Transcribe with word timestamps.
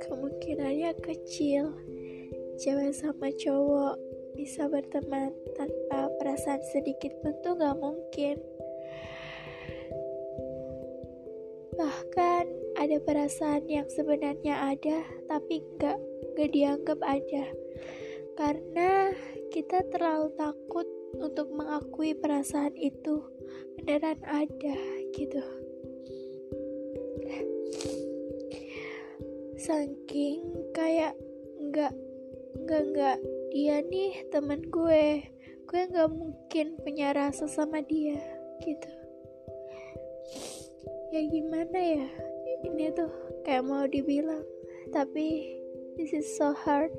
kemungkinannya 0.00 0.96
kecil 1.04 1.76
cewek 2.56 2.96
sama 2.96 3.28
cowok 3.36 4.00
bisa 4.32 4.64
berteman 4.64 5.36
tanpa 5.52 6.08
perasaan 6.16 6.64
sedikit 6.72 7.12
pun 7.20 7.36
tuh 7.44 7.60
gak 7.60 7.76
mungkin. 7.76 8.40
Bahkan 11.76 12.44
ada 12.80 12.96
perasaan 13.04 13.68
yang 13.68 13.92
sebenarnya 13.92 14.72
ada 14.72 15.04
tapi 15.28 15.60
gak, 15.76 16.00
gak 16.32 16.48
dianggap 16.56 16.96
ada. 17.04 17.44
Karena 18.40 19.12
kita 19.52 19.84
terlalu 19.92 20.32
takut 20.32 20.88
untuk 21.20 21.52
mengakui 21.52 22.16
perasaan 22.16 22.72
itu 22.72 23.37
beneran 23.76 24.20
ada 24.26 24.78
gitu. 25.14 25.42
Saking 29.58 30.72
kayak 30.72 31.18
nggak 31.58 31.92
nggak 32.64 32.82
nggak 32.94 33.18
dia 33.52 33.82
nih 33.86 34.12
teman 34.32 34.64
gue. 34.68 35.24
Gue 35.68 35.82
nggak 35.88 36.10
mungkin 36.12 36.80
punya 36.80 37.12
rasa 37.12 37.44
sama 37.44 37.84
dia 37.84 38.20
gitu. 38.64 38.90
Ya 41.12 41.20
gimana 41.24 41.78
ya 41.78 42.06
ini 42.64 42.90
tuh 42.92 43.10
kayak 43.46 43.64
mau 43.64 43.86
dibilang 43.86 44.42
tapi 44.92 45.56
this 45.96 46.12
is 46.12 46.26
so 46.36 46.52
hard 46.52 46.90